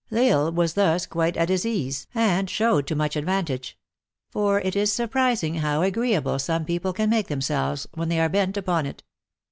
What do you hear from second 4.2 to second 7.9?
for it is surprising how agreeable some people can make themselves